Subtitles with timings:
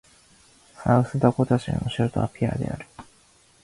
[0.83, 2.87] サウスダコタ州の州都はピアである